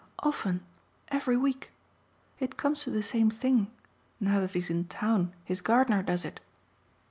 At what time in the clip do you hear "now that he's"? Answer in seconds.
4.19-4.71